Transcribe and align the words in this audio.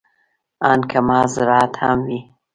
ان 0.69 0.79
که 0.89 0.99
محض 1.07 1.29
زراعت 1.35 1.73
هم 1.83 1.99
وي. 2.07 2.19